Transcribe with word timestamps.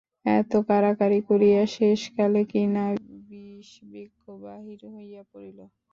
এত 0.31 0.51
কাড়াকাড়ি 0.67 1.19
করিয়া 1.29 1.61
শেষকালে 1.75 2.41
কিনা 2.51 2.85
বিষবৃক্ষ 3.29 4.21
বাহির 4.43 4.79
হইয়া 4.93 5.21
পড়িল। 5.31 5.59